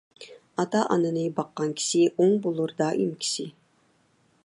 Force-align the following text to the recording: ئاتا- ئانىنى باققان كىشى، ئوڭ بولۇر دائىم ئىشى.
ئاتا- 0.61 0.79
ئانىنى 0.95 1.27
باققان 1.41 1.77
كىشى، 1.81 2.03
ئوڭ 2.09 2.35
بولۇر 2.47 2.77
دائىم 2.83 3.15
ئىشى. 3.19 3.51